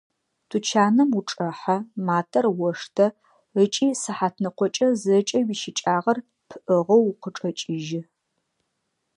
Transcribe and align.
Тучаным 0.49 1.09
учӏэхьэ, 1.19 1.77
матэр 2.07 2.45
оштэ 2.67 3.07
ыкӏи 3.63 3.87
сыхьатныкъокӏэ 4.01 4.87
зэкӏэ 5.01 5.39
уищыкӏагъэр 5.47 6.17
пӏыгъэу 6.47 7.01
укъычӏэкӏыжьы. 7.09 8.01